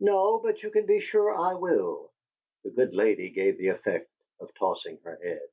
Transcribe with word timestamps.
"No, 0.00 0.38
but 0.42 0.62
you 0.62 0.70
can 0.70 0.86
be 0.86 1.00
sure 1.02 1.36
I 1.38 1.52
will!" 1.52 2.12
The 2.64 2.70
good 2.70 2.94
lady 2.94 3.28
gave 3.28 3.58
the 3.58 3.68
effect 3.68 4.10
of 4.40 4.48
tossing 4.54 4.96
her 5.04 5.16
head. 5.22 5.50